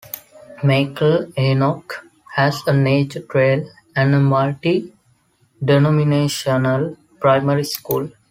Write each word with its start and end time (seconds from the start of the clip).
Meikle 0.63 1.27
Earnock 1.37 2.09
has 2.35 2.63
a 2.65 2.73
nature 2.73 3.21
trail, 3.21 3.69
and 3.95 4.15
a 4.15 4.19
multi-denominational 4.19 6.97
Primary 7.19 7.63
school. 7.63 8.09